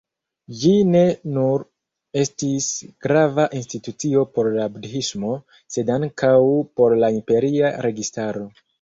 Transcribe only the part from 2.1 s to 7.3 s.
estis grava institucio por budhismo, sed ankaŭ por la